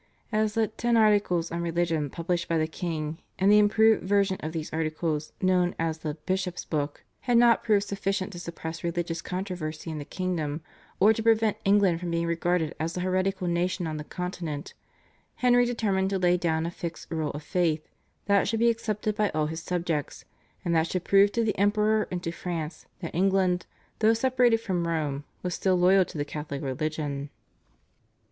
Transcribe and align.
As 0.31 0.55
the 0.55 0.67
/Ten 0.69 0.97
Articles/ 0.97 1.51
on 1.51 1.61
religion 1.61 2.09
published 2.09 2.47
by 2.47 2.57
the 2.57 2.65
king 2.65 3.19
and 3.37 3.51
the 3.51 3.59
improved 3.59 4.03
version 4.03 4.37
of 4.39 4.51
these 4.51 4.73
Articles 4.73 5.31
known 5.43 5.75
as 5.77 5.99
the 5.99 6.17
/Bishop's 6.25 6.65
Book/ 6.65 7.03
had 7.29 7.37
not 7.37 7.61
proved 7.63 7.83
sufficient 7.85 8.31
to 8.33 8.39
suppress 8.39 8.83
religious 8.83 9.21
controversy 9.21 9.91
in 9.91 9.99
the 9.99 10.03
kingdom 10.03 10.61
or 10.99 11.13
to 11.13 11.21
prevent 11.21 11.57
England 11.63 11.99
from 11.99 12.09
being 12.09 12.25
regarded 12.25 12.73
as 12.79 12.97
a 12.97 13.01
heretical 13.01 13.47
nation 13.47 13.85
on 13.85 13.97
the 13.97 14.03
Continent, 14.03 14.73
Henry 15.35 15.65
determined 15.65 16.09
to 16.09 16.17
lay 16.17 16.35
down 16.35 16.65
a 16.65 16.71
fixed 16.71 17.11
rule 17.11 17.29
of 17.33 17.43
faith, 17.43 17.87
that 18.25 18.47
should 18.47 18.59
be 18.59 18.71
accepted 18.71 19.15
by 19.15 19.29
all 19.35 19.45
his 19.45 19.61
subjects, 19.61 20.25
and 20.65 20.73
that 20.73 20.87
should 20.87 21.03
prove 21.03 21.31
to 21.31 21.43
the 21.43 21.55
Emperor 21.59 22.07
and 22.09 22.23
to 22.23 22.31
France 22.31 22.87
that 23.01 23.13
England, 23.13 23.67
though 23.99 24.15
separated 24.15 24.57
from 24.59 24.87
Rome, 24.87 25.25
was 25.43 25.53
still 25.53 25.75
loyal 25.75 26.05
to 26.05 26.17
the 26.17 26.25
Catholic 26.25 26.63
religion. 26.63 27.29